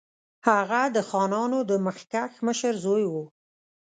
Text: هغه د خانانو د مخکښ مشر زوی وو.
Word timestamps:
هغه 0.47 0.81
د 0.95 0.97
خانانو 1.09 1.59
د 1.69 1.71
مخکښ 1.85 2.31
مشر 2.47 2.73
زوی 2.83 3.05
وو. 3.11 3.23